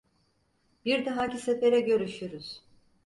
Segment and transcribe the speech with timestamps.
[0.85, 2.63] Bir dahaki sefere görüşürüz.